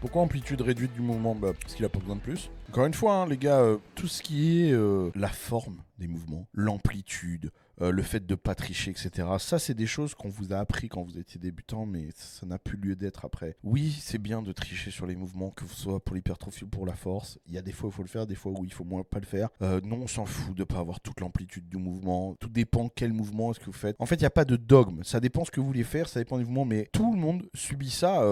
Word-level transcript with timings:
Pourquoi 0.00 0.22
amplitude 0.22 0.60
réduite 0.60 0.92
du 0.92 1.00
mouvement 1.00 1.34
bah, 1.34 1.52
Parce 1.60 1.74
qu'il 1.74 1.84
a 1.84 1.88
pas 1.88 1.98
besoin 1.98 2.16
de 2.16 2.20
plus. 2.20 2.50
Encore 2.70 2.84
une 2.84 2.94
fois, 2.94 3.14
hein, 3.14 3.26
les 3.26 3.38
gars, 3.38 3.60
euh, 3.60 3.78
tout 3.94 4.08
ce 4.08 4.22
qui 4.22 4.62
est 4.62 4.72
euh, 4.72 5.10
la 5.14 5.28
forme 5.28 5.78
des 5.98 6.06
mouvements, 6.06 6.46
l'amplitude, 6.52 7.50
euh, 7.80 7.90
le 7.90 8.02
fait 8.02 8.26
de 8.26 8.34
pas 8.34 8.54
tricher, 8.54 8.90
etc. 8.90 9.26
Ça, 9.38 9.58
c'est 9.58 9.74
des 9.74 9.86
choses 9.86 10.14
qu'on 10.14 10.28
vous 10.28 10.52
a 10.52 10.58
appris 10.58 10.88
quand 10.88 11.02
vous 11.02 11.18
étiez 11.18 11.40
débutant, 11.40 11.86
mais 11.86 12.08
ça 12.14 12.44
n'a 12.44 12.58
plus 12.58 12.76
lieu 12.76 12.94
d'être 12.94 13.24
après. 13.24 13.56
Oui, 13.64 13.96
c'est 14.00 14.18
bien 14.18 14.42
de 14.42 14.52
tricher 14.52 14.90
sur 14.90 15.06
les 15.06 15.16
mouvements, 15.16 15.50
que 15.50 15.66
ce 15.66 15.74
soit 15.74 16.04
pour 16.04 16.14
l'hypertrophie 16.14 16.64
ou 16.64 16.68
pour 16.68 16.86
la 16.86 16.94
force. 16.94 17.38
Il 17.46 17.54
y 17.54 17.58
a 17.58 17.62
des 17.62 17.72
fois 17.72 17.88
où 17.88 17.92
il 17.92 17.94
faut 17.94 18.02
le 18.02 18.08
faire, 18.08 18.26
des 18.26 18.34
fois 18.34 18.52
où 18.52 18.64
il 18.64 18.72
faut 18.72 18.84
moins 18.84 19.02
pas 19.02 19.18
le 19.18 19.26
faire. 19.26 19.48
Non, 19.60 20.00
on 20.02 20.06
s'en 20.06 20.26
fout 20.26 20.54
de 20.56 20.64
pas 20.64 20.78
avoir 20.78 21.00
toute 21.00 21.20
l'amplitude 21.20 21.68
du 21.68 21.78
mouvement. 21.78 22.34
Tout 22.38 22.48
dépend 22.48 22.90
quel 22.94 23.12
mouvement 23.12 23.50
est-ce 23.50 23.60
que 23.60 23.66
vous 23.66 23.72
faites. 23.72 23.96
En 23.98 24.06
fait, 24.06 24.16
il 24.16 24.20
n'y 24.20 24.26
a 24.26 24.30
pas 24.30 24.44
de 24.44 24.56
dogme. 24.56 25.02
Ça 25.04 25.20
dépend 25.20 25.44
ce 25.44 25.50
que 25.50 25.60
vous 25.60 25.66
voulez 25.66 25.84
faire, 25.84 26.08
ça 26.08 26.20
dépend 26.20 26.38
du 26.38 26.44
mouvement, 26.44 26.64
mais 26.64 26.88
tout 26.92 27.12
le 27.12 27.18
monde 27.18 27.48
subit 27.54 27.90
ça. 27.90 28.22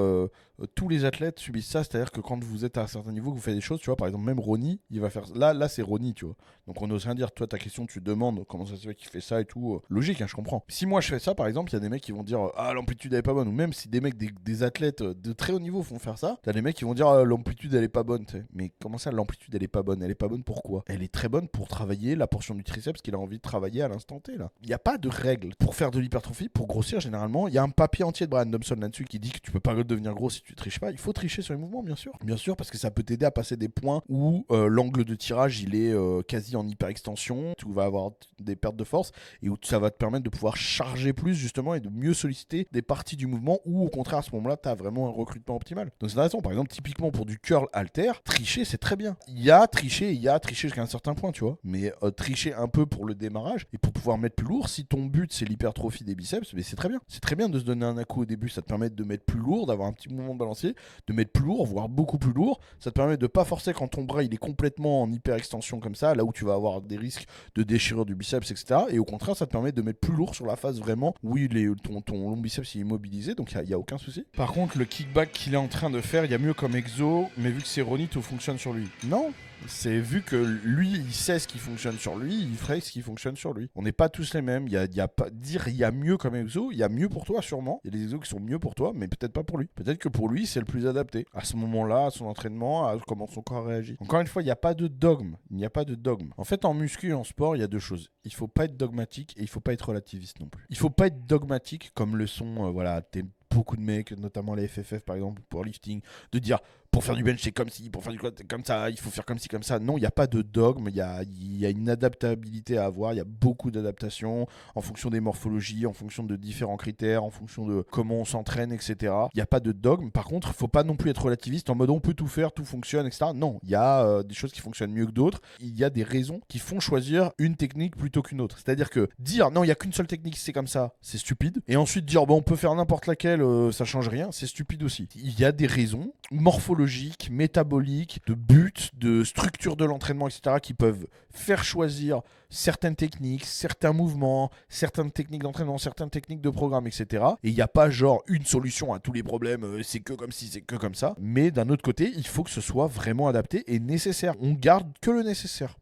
tous 0.74 0.88
les 0.88 1.05
athlètes 1.05 1.38
subissent 1.38 1.70
ça, 1.70 1.84
c'est-à-dire 1.84 2.10
que 2.10 2.20
quand 2.20 2.42
vous 2.42 2.64
êtes 2.64 2.78
à 2.78 2.82
un 2.82 2.87
certain 2.87 3.12
niveau, 3.12 3.30
que 3.30 3.37
vous 3.37 3.42
faites 3.42 3.55
des 3.55 3.60
choses, 3.60 3.80
tu 3.80 3.87
vois, 3.87 3.96
par 3.96 4.09
exemple, 4.09 4.25
même 4.26 4.40
Ronnie, 4.40 4.80
il 4.90 5.00
va 5.00 5.10
faire. 5.10 5.24
Là, 5.34 5.54
là 5.54 5.68
c'est 5.68 5.82
Ronnie, 5.82 6.14
tu 6.14 6.24
vois. 6.24 6.36
Donc 6.66 6.82
on 6.82 6.86
n'ose 6.86 7.04
rien 7.04 7.14
dire. 7.14 7.32
Toi, 7.32 7.46
ta 7.46 7.58
question, 7.58 7.86
tu 7.86 8.00
demandes 8.00 8.44
comment 8.46 8.66
ça 8.66 8.76
se 8.76 8.86
fait 8.88 8.94
qu'il 8.94 9.08
fait 9.08 9.20
ça 9.20 9.40
et 9.40 9.44
tout. 9.44 9.74
Euh, 9.74 9.82
Logique, 9.88 10.20
hein, 10.20 10.26
je 10.28 10.34
comprends. 10.34 10.64
Si 10.68 10.86
moi 10.86 11.00
je 11.00 11.08
fais 11.08 11.18
ça, 11.18 11.34
par 11.34 11.46
exemple, 11.46 11.70
il 11.70 11.74
y 11.74 11.76
a 11.76 11.80
des 11.80 11.88
mecs 11.88 12.02
qui 12.02 12.12
vont 12.12 12.22
dire 12.22 12.50
Ah, 12.56 12.72
l'amplitude 12.74 13.12
elle 13.12 13.20
est 13.20 13.22
pas 13.22 13.34
bonne. 13.34 13.48
Ou 13.48 13.52
même 13.52 13.72
si 13.72 13.88
des 13.88 14.00
mecs, 14.00 14.16
des, 14.16 14.62
athlètes 14.62 15.02
euh, 15.02 15.14
de 15.14 15.32
très 15.32 15.52
haut 15.52 15.60
niveau 15.60 15.82
font 15.82 15.98
faire 15.98 16.18
ça, 16.18 16.38
t'as 16.42 16.52
des 16.52 16.62
mecs 16.62 16.76
qui 16.76 16.84
vont 16.84 16.94
dire 16.94 17.08
Ah, 17.08 17.24
l'amplitude 17.24 17.72
elle 17.74 17.84
est 17.84 17.88
pas 17.88 18.02
bonne. 18.02 18.26
Mais 18.52 18.72
comment 18.80 18.98
ça, 18.98 19.10
l'amplitude 19.12 19.54
elle 19.54 19.62
est 19.62 19.68
pas 19.68 19.82
bonne? 19.82 20.02
Elle 20.02 20.10
est 20.10 20.14
pas 20.14 20.28
bonne 20.28 20.42
pourquoi 20.42 20.84
Elle 20.86 21.02
est 21.02 21.12
très 21.12 21.28
bonne 21.28 21.48
pour 21.48 21.68
travailler 21.68 22.16
la 22.16 22.27
portion 22.27 22.54
du 22.54 22.64
triceps 22.64 23.00
qu'il 23.00 23.14
a 23.14 23.18
envie 23.18 23.36
de 23.36 23.42
travailler 23.42 23.82
à 23.82 23.88
l'instant 23.88 24.20
T, 24.20 24.36
là. 24.36 24.50
Il 24.62 24.68
n'y 24.68 24.74
a 24.74 24.78
pas 24.78 24.98
de 24.98 25.08
règle. 25.08 25.54
Pour 25.58 25.74
faire 25.74 25.90
de 25.90 26.00
l'hypertrophie, 26.00 26.48
pour 26.48 26.66
grossir, 26.66 27.00
généralement, 27.00 27.48
il 27.48 27.54
y 27.54 27.58
a 27.58 27.62
un 27.62 27.70
papier 27.70 28.04
entier 28.04 28.27
de 28.27 28.30
Brian 28.30 28.50
Thompson 28.50 28.77
là-dessus 28.78 29.04
qui 29.04 29.18
dit 29.18 29.30
que 29.30 29.38
tu 29.38 29.50
peux 29.50 29.60
pas 29.60 29.74
devenir 29.74 30.14
gros 30.14 30.30
si 30.30 30.42
tu 30.42 30.54
triches 30.54 30.80
pas. 30.80 30.90
Il 30.90 30.98
faut 30.98 31.12
tricher 31.12 31.42
sur 31.42 31.55
les 31.55 31.61
mouvements, 31.61 31.83
bien 31.83 31.96
sûr. 31.96 32.12
Bien 32.24 32.36
sûr, 32.36 32.56
parce 32.56 32.70
que 32.70 32.78
ça 32.78 32.90
peut 32.90 33.02
t'aider 33.02 33.27
à 33.27 33.30
passer 33.30 33.56
des 33.56 33.68
points 33.68 34.02
euh, 34.50 34.69
l'angle 34.69 35.05
de 35.05 35.14
tirage 35.14 35.61
il 35.61 35.75
est 35.75 35.92
euh, 35.92 36.22
quasi 36.22 36.56
en 36.56 36.67
hyperextension, 36.67 37.55
tu 37.59 37.67
vas 37.72 37.84
avoir 37.84 38.11
des 38.41 38.56
pertes 38.56 38.77
de 38.77 38.84
force 38.84 39.12
et 39.42 39.48
où 39.48 39.56
ça 39.62 39.78
va 39.78 39.91
te 39.91 39.97
permettre 39.97 40.25
de 40.25 40.31
pouvoir 40.31 40.56
charger 40.56 41.12
plus 41.12 41.34
justement 41.34 41.75
et 41.75 41.81
de 41.81 41.89
mieux 41.89 42.14
solliciter 42.14 42.67
des 42.73 42.83
parties 42.83 43.17
du 43.17 43.27
mouvement 43.27 43.61
ou 43.64 43.84
au 43.84 43.89
contraire 43.89 44.20
à 44.20 44.23
ce 44.23 44.34
moment-là 44.34 44.56
tu 44.56 44.69
as 44.69 44.75
vraiment 44.75 45.08
un 45.08 45.12
recrutement 45.12 45.56
optimal. 45.56 45.91
Donc 46.00 46.11
c'est 46.11 46.17
intéressant, 46.17 46.41
par 46.41 46.53
exemple 46.53 46.70
typiquement 46.70 47.11
pour 47.11 47.27
du 47.27 47.39
curl 47.39 47.67
alter, 47.73 48.12
tricher 48.25 48.64
c'est 48.64 48.78
très 48.78 48.97
bien. 48.97 49.17
Il 49.28 49.42
y 49.42 49.50
a 49.50 49.67
tricher, 49.67 50.12
il 50.12 50.20
y 50.20 50.28
a 50.28 50.39
tricher 50.39 50.69
jusqu'à 50.69 50.83
un 50.83 50.86
certain 50.86 51.14
point, 51.14 51.33
tu 51.33 51.45
vois, 51.45 51.58
mais 51.62 51.92
euh, 52.03 52.11
tricher 52.11 52.55
un 52.55 52.69
peu 52.69 52.86
pour 52.86 53.05
le 53.05 53.14
démarrage 53.14 53.67
et 53.73 53.78
pour 53.78 53.92
pouvoir 53.92 54.19
mettre 54.19 54.36
plus 54.36 54.47
lourd, 54.47 54.69
si 54.69 54.86
ton 54.86 55.05
but 55.05 55.33
c'est 55.33 55.45
l'hypertrophie 55.45 56.05
des 56.05 56.14
biceps, 56.14 56.53
mais 56.55 56.62
c'est 56.62 56.77
très 56.77 56.89
bien. 56.89 57.01
C'est 57.08 57.20
très 57.20 57.36
bien 57.36 57.48
de 57.48 57.58
se 57.58 57.64
donner 57.64 57.84
un 57.84 58.05
coup 58.05 58.23
au 58.23 58.25
début, 58.25 58.48
ça 58.48 58.62
te 58.62 58.67
permet 58.67 58.91
de 58.91 59.05
mettre 59.05 59.25
plus 59.25 59.39
lourd, 59.39 59.67
d'avoir 59.67 59.89
un 59.89 59.92
petit 59.92 60.08
mouvement 60.08 60.34
de 60.34 60.39
balancier, 60.39 60.75
de 61.06 61.12
mettre 61.12 61.33
plus 61.33 61.45
lourd, 61.45 61.67
voire 61.67 61.89
beaucoup 61.89 62.19
plus 62.19 62.33
lourd. 62.33 62.61
Ça 62.78 62.91
te 62.91 62.95
permet 62.95 63.17
de 63.17 63.27
pas 63.27 63.45
forcer 63.45 63.73
quand 63.73 63.89
ton 63.89 64.05
bras 64.06 64.22
il 64.22 64.32
est 64.32 64.38
complètement 64.38 65.02
en 65.02 65.12
hyperextension 65.12 65.80
comme 65.80 65.94
ça, 65.94 66.14
là 66.14 66.24
où 66.24 66.32
tu 66.32 66.44
vas 66.44 66.54
avoir 66.54 66.80
des 66.80 66.96
risques 66.96 67.26
de 67.54 67.62
déchirure 67.62 68.06
du 68.06 68.14
biceps, 68.14 68.50
etc. 68.50 68.80
Et 68.90 68.98
au 68.98 69.04
contraire, 69.04 69.36
ça 69.36 69.46
te 69.46 69.52
permet 69.52 69.72
de 69.72 69.82
mettre 69.82 70.00
plus 70.00 70.14
lourd 70.14 70.34
sur 70.34 70.46
la 70.46 70.56
phase 70.56 70.78
vraiment 70.78 71.14
où 71.22 71.36
il 71.36 71.56
est, 71.56 71.68
ton, 71.82 72.00
ton 72.00 72.30
long 72.30 72.36
biceps 72.36 72.74
il 72.74 72.78
est 72.78 72.80
immobilisé, 72.82 73.34
donc 73.34 73.52
il 73.52 73.62
n'y 73.62 73.74
a, 73.74 73.78
aucun 73.78 73.98
souci. 73.98 74.24
Par 74.36 74.52
contre, 74.52 74.78
le 74.78 74.84
kickback 74.84 75.32
qu'il 75.32 75.54
est 75.54 75.58
en 75.58 75.68
train 75.68 75.90
de 75.90 76.00
faire, 76.00 76.24
il 76.24 76.30
y 76.30 76.34
a 76.34 76.38
mieux 76.38 76.54
comme 76.54 76.77
exo, 76.77 77.28
mais 77.36 77.50
vu 77.50 77.60
que 77.60 77.68
c'est 77.68 77.82
Ronnie, 77.82 78.08
tout 78.08 78.22
fonctionne 78.22 78.58
sur 78.58 78.72
lui. 78.72 78.88
Non, 79.04 79.32
c'est 79.66 79.98
vu 79.98 80.22
que 80.22 80.36
lui, 80.36 80.90
il 80.92 81.12
sait 81.12 81.38
ce 81.38 81.48
qui 81.48 81.58
fonctionne 81.58 81.98
sur 81.98 82.16
lui, 82.16 82.34
il 82.34 82.56
ferait 82.56 82.80
ce 82.80 82.92
qui 82.92 83.00
fonctionne 83.00 83.36
sur 83.36 83.52
lui. 83.52 83.70
On 83.74 83.82
n'est 83.82 83.92
pas 83.92 84.08
tous 84.08 84.34
les 84.34 84.42
mêmes. 84.42 84.66
Il 84.68 84.72
y 84.72 85.00
a, 85.00 85.08
pas 85.08 85.30
dire 85.30 85.68
il 85.68 85.76
y 85.76 85.84
a 85.84 85.90
mieux 85.90 86.16
comme 86.16 86.34
exo, 86.34 86.70
il 86.72 86.78
y 86.78 86.82
a 86.82 86.88
mieux 86.88 87.08
pour 87.08 87.24
toi 87.24 87.42
sûrement. 87.42 87.80
Il 87.84 87.92
y 87.92 87.94
a 87.94 87.98
des 87.98 88.04
exos 88.04 88.20
qui 88.20 88.28
sont 88.28 88.40
mieux 88.40 88.58
pour 88.58 88.74
toi, 88.74 88.92
mais 88.94 89.08
peut-être 89.08 89.32
pas 89.32 89.44
pour 89.44 89.58
lui. 89.58 89.66
Peut-être 89.74 89.98
que 89.98 90.08
pour 90.08 90.28
lui, 90.28 90.46
c'est 90.46 90.60
le 90.60 90.66
plus 90.66 90.86
adapté 90.86 91.27
à 91.32 91.44
ce 91.44 91.56
moment-là, 91.56 92.06
à 92.06 92.10
son 92.10 92.27
entraînement, 92.27 92.86
à 92.86 92.98
comment 93.06 93.27
son 93.27 93.42
corps 93.42 93.66
réagit. 93.66 93.96
Encore 94.00 94.20
une 94.20 94.27
fois, 94.27 94.42
il 94.42 94.46
n'y 94.46 94.50
a 94.50 94.56
pas 94.56 94.74
de 94.74 94.86
dogme. 94.88 95.36
Il 95.50 95.56
n'y 95.56 95.64
a 95.64 95.70
pas 95.70 95.84
de 95.84 95.95
dogme. 95.95 96.30
En 96.36 96.45
fait, 96.45 96.64
en 96.64 96.74
muscu 96.74 97.11
et 97.11 97.14
en 97.14 97.24
sport, 97.24 97.56
il 97.56 97.61
y 97.61 97.64
a 97.64 97.68
deux 97.68 97.78
choses. 97.78 98.11
Il 98.24 98.33
faut 98.33 98.48
pas 98.48 98.64
être 98.64 98.77
dogmatique 98.77 99.34
et 99.36 99.42
il 99.42 99.48
faut 99.48 99.61
pas 99.61 99.72
être 99.72 99.89
relativiste 99.89 100.40
non 100.40 100.48
plus. 100.48 100.64
Il 100.70 100.77
faut 100.77 100.90
pas 100.90 101.06
être 101.06 101.27
dogmatique 101.27 101.90
comme 101.95 102.16
le 102.16 102.27
sont, 102.27 102.66
euh, 102.66 102.70
voilà, 102.70 103.02
beaucoup 103.50 103.77
de 103.77 103.83
mecs, 103.83 104.12
notamment 104.12 104.55
les 104.55 104.68
FFF 104.68 105.00
par 105.00 105.16
exemple, 105.16 105.42
pour 105.48 105.64
lifting, 105.64 106.00
de 106.33 106.39
dire 106.39 106.58
pour 106.96 107.05
faire 107.05 107.14
du 107.14 107.23
bench 107.23 107.40
c'est 107.42 107.52
comme 107.52 107.68
si, 107.68 107.90
pour 107.90 108.02
faire 108.02 108.14
du 108.14 108.18
quad 108.18 108.34
comme 108.48 108.64
ça, 108.64 108.89
il 108.89 108.98
faut 108.98 109.11
faire 109.11 109.27
comme 109.27 109.36
ci, 109.36 109.48
comme 109.48 109.62
ça. 109.62 109.79
Non, 109.79 109.98
il 109.98 110.01
n'y 110.01 110.07
a 110.07 110.11
pas 110.11 110.27
de 110.27 110.40
dogme, 110.40 110.89
il 110.89 110.96
y 110.96 111.02
a, 111.02 111.23
y 111.29 111.67
a 111.67 111.68
une 111.68 111.90
adaptabilité 111.90 112.79
à 112.79 112.86
avoir, 112.86 113.12
il 113.12 113.18
y 113.18 113.20
a 113.20 113.24
beaucoup 113.24 113.70
d'adaptations 113.70 114.46
en 114.74 114.80
fonction 114.80 115.11
des 115.11 115.20
morphologies, 115.20 115.84
en 115.84 115.92
fonction 115.92 116.24
de 116.24 116.36
différents 116.36 116.79
critères, 116.79 117.23
en 117.23 117.29
fonction 117.29 117.67
de 117.67 117.84
comment 117.90 118.14
on 118.14 118.24
s'entraîne, 118.24 118.73
etc. 118.73 119.12
Il 119.34 119.36
n'y 119.36 119.42
a 119.42 119.46
pas 119.46 119.61
de 119.61 119.73
dogme. 119.73 120.11
Par 120.11 120.24
contre, 120.24 120.55
faut 120.55 120.68
pas 120.68 120.84
non 120.84 120.96
plus 120.96 121.11
être 121.11 121.23
relativiste 121.23 121.68
en 121.68 121.74
mode 121.74 121.90
on 121.90 122.01
peut 122.01 122.14
tout 122.14 122.29
faire, 122.29 122.51
tout 122.51 122.64
fonctionne, 122.64 123.07
etc. 123.07 123.27
Non, 123.34 123.58
il 123.63 123.68
y 123.68 123.74
a 123.74 124.02
euh, 124.02 124.23
des 124.23 124.34
choses 124.34 124.52
qui 124.52 124.63
fonctionnent 124.63 124.92
mieux 124.92 125.05
que 125.05 125.13
d'autres. 125.13 125.42
Il 125.61 125.78
y 125.78 125.84
a 125.84 125.90
des 125.90 126.02
raisons 126.02 126.40
qui 126.48 126.58
font 126.58 126.80
choisir 126.80 127.33
une 127.36 127.57
technique 127.57 127.95
plutôt 127.95 128.23
qu'une 128.23 128.40
autre. 128.40 128.56
C'est-à-dire 128.56 128.88
que 128.88 129.11
dire 129.19 129.50
non, 129.50 129.64
il 129.64 129.67
y 129.67 129.70
a 129.70 129.75
qu'une 129.75 129.93
seule 129.93 130.06
technique, 130.06 130.38
c'est 130.38 130.55
comme 130.55 130.67
ça, 130.67 130.94
c'est 131.02 131.19
stupide. 131.19 131.61
Et 131.69 131.76
ensuite 131.76 132.06
dire 132.06 132.25
bon, 132.25 132.37
on 132.37 132.43
peut 132.43 132.56
faire 132.56 132.75
n'importe 132.75 133.06
laquelle, 133.06 133.43
euh, 133.43 133.70
ça 133.70 133.84
change 133.84 134.08
rien, 134.08 134.32
c'est 134.32 134.46
stupide 134.46 134.82
aussi. 134.82 135.11
Il 135.14 135.38
y 135.38 135.44
a 135.44 135.52
des 135.52 135.67
raisons 135.67 136.14
morphologiques, 136.31 136.86
métaboliques, 137.31 138.20
de 138.26 138.35
but, 138.35 138.91
de 138.99 139.25
structure 139.25 139.76
de 139.76 139.85
l'entraînement, 139.85 140.29
etc., 140.29 140.56
qui 140.62 140.75
peuvent 140.75 141.06
faire 141.31 141.64
choisir 141.64 142.23
certaines 142.49 142.97
techniques, 142.97 143.44
certains 143.44 143.93
mouvements, 143.93 144.50
certaines 144.69 145.11
techniques 145.11 145.43
d'entraînement, 145.43 145.79
certaines 145.79 146.11
techniques 146.11 146.41
de 146.41 146.50
programme, 146.50 146.87
etc. 146.87 147.25
Et 147.43 147.49
il 147.49 147.55
n'y 147.55 147.61
a 147.61 147.69
pas 147.69 147.91
genre 147.91 148.23
une 148.29 148.44
solution 148.44 148.93
à 148.93 148.99
tous 148.99 149.12
les 149.12 149.23
problèmes, 149.23 149.64
euh, 149.64 149.82
c'est 149.82 150.00
que 150.00 150.12
comme 150.12 150.32
si, 150.32 150.46
c'est 150.46 150.61
que 150.61 150.76
comme 150.76 150.94
ça. 150.94 151.14
Mais 151.19 151.50
d'un 151.50 151.69
autre 151.69 151.82
côté, 151.82 152.12
il 152.17 152.26
faut 152.26 152.44
que 152.44 152.50
ce 152.50 152.61
soit 152.61 152.87
vraiment 152.87 153.29
adapté 153.29 153.64
et 153.67 153.79
nécessaire. 153.81 154.35
On 154.41 154.52
garde 154.52 154.87
que 155.00 155.11
le 155.11 155.23
nécessaire. 155.23 155.75